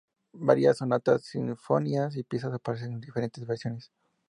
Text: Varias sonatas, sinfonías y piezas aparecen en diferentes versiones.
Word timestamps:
Varias 0.39 0.79
sonatas, 0.79 1.25
sinfonías 1.25 2.17
y 2.17 2.23
piezas 2.23 2.55
aparecen 2.55 2.93
en 2.93 3.01
diferentes 3.01 3.45
versiones. 3.45 3.91